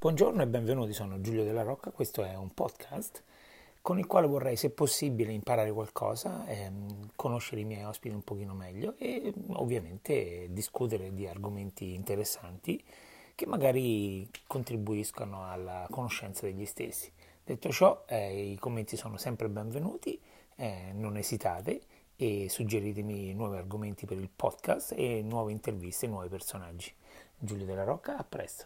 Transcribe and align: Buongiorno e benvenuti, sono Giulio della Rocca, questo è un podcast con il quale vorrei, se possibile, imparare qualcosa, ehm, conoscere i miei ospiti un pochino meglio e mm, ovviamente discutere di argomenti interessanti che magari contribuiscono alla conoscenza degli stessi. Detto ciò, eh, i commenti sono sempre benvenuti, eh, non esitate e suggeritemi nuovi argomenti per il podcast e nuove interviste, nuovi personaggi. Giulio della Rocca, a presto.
Buongiorno 0.00 0.40
e 0.40 0.46
benvenuti, 0.46 0.94
sono 0.94 1.20
Giulio 1.20 1.44
della 1.44 1.60
Rocca, 1.60 1.90
questo 1.90 2.24
è 2.24 2.34
un 2.34 2.54
podcast 2.54 3.22
con 3.82 3.98
il 3.98 4.06
quale 4.06 4.26
vorrei, 4.26 4.56
se 4.56 4.70
possibile, 4.70 5.30
imparare 5.30 5.70
qualcosa, 5.72 6.46
ehm, 6.46 7.10
conoscere 7.14 7.60
i 7.60 7.64
miei 7.64 7.84
ospiti 7.84 8.14
un 8.14 8.22
pochino 8.22 8.54
meglio 8.54 8.94
e 8.96 9.30
mm, 9.30 9.56
ovviamente 9.56 10.46
discutere 10.52 11.12
di 11.12 11.26
argomenti 11.26 11.92
interessanti 11.92 12.82
che 13.34 13.44
magari 13.44 14.26
contribuiscono 14.46 15.44
alla 15.44 15.86
conoscenza 15.90 16.46
degli 16.46 16.64
stessi. 16.64 17.12
Detto 17.44 17.68
ciò, 17.68 18.04
eh, 18.06 18.52
i 18.52 18.56
commenti 18.56 18.96
sono 18.96 19.18
sempre 19.18 19.50
benvenuti, 19.50 20.18
eh, 20.56 20.92
non 20.94 21.18
esitate 21.18 21.82
e 22.16 22.48
suggeritemi 22.48 23.34
nuovi 23.34 23.58
argomenti 23.58 24.06
per 24.06 24.16
il 24.16 24.30
podcast 24.34 24.94
e 24.96 25.20
nuove 25.20 25.52
interviste, 25.52 26.06
nuovi 26.06 26.30
personaggi. 26.30 26.90
Giulio 27.38 27.66
della 27.66 27.84
Rocca, 27.84 28.16
a 28.16 28.24
presto. 28.24 28.58